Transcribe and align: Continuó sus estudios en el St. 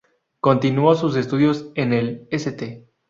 Continuó 0.39 0.95
sus 0.95 1.15
estudios 1.15 1.67
en 1.75 1.93
el 1.93 2.27
St. 2.31 2.87